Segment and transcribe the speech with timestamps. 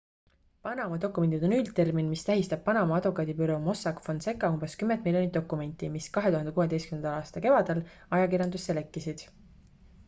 [0.67, 6.09] """panama dokumendid" on üldtermin mis tähistab panama advokaadibüroo mossack fonseca umbes kümmet miljonit dokumenti mis
[6.19, 6.99] 2016.
[7.15, 7.85] aasta kevadel
[8.19, 9.29] ajakirjandusse lekkisid.